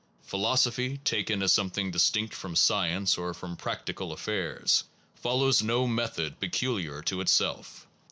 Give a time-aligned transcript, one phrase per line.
[0.23, 7.03] Philosophy, taken as something distinct from science or from practical affairs, follows no method peculiar
[7.03, 7.85] to itself.